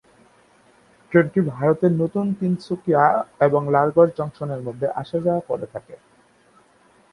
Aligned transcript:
ট্রেনটি 1.11 1.39
ভারতের 1.51 1.93
নতুন 2.01 2.25
তিনসুকিয়া 2.39 3.03
এবং 3.41 3.61
লালগড় 3.71 4.11
জংশনের 4.17 4.61
মধ্যে 4.67 4.87
আসা 5.01 5.17
যাওয়া 5.25 5.43
করে 5.49 5.65
থাকে। 5.73 5.95